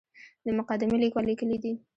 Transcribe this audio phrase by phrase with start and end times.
[0.45, 1.73] د مقدمې لیکوال لیکلي دي.